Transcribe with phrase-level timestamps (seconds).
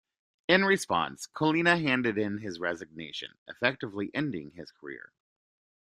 [0.47, 5.11] In response, Collina handed in his resignation, effectively ending his career.